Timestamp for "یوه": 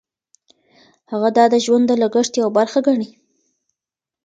2.41-2.51